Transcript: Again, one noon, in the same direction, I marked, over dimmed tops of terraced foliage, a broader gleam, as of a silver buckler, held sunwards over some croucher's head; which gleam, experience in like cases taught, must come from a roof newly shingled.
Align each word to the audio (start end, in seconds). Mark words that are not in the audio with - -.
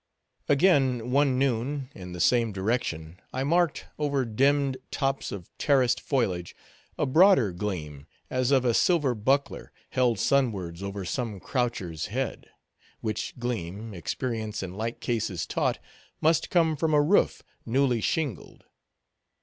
Again, 0.49 1.11
one 1.11 1.37
noon, 1.37 1.91
in 1.93 2.11
the 2.11 2.19
same 2.19 2.51
direction, 2.51 3.19
I 3.31 3.43
marked, 3.43 3.85
over 3.99 4.25
dimmed 4.25 4.77
tops 4.89 5.31
of 5.31 5.55
terraced 5.59 6.01
foliage, 6.01 6.55
a 6.97 7.05
broader 7.05 7.51
gleam, 7.51 8.07
as 8.27 8.49
of 8.49 8.65
a 8.65 8.73
silver 8.73 9.13
buckler, 9.13 9.71
held 9.91 10.17
sunwards 10.17 10.81
over 10.81 11.05
some 11.05 11.39
croucher's 11.39 12.07
head; 12.07 12.49
which 13.01 13.37
gleam, 13.37 13.93
experience 13.93 14.63
in 14.63 14.73
like 14.73 15.01
cases 15.01 15.45
taught, 15.45 15.77
must 16.19 16.49
come 16.49 16.75
from 16.75 16.95
a 16.95 17.01
roof 17.03 17.43
newly 17.63 18.01
shingled. 18.01 18.63